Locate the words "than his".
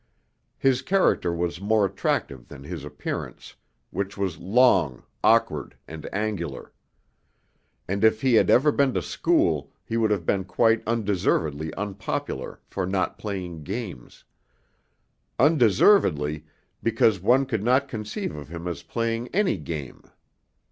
2.47-2.83